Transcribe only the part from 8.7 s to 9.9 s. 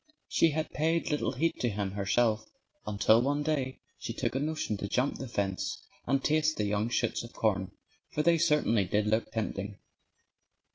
did look tempting.